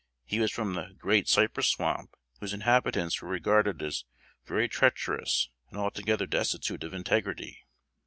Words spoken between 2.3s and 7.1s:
whose inhabitants were regarded as very treacherous, and altogether destitute of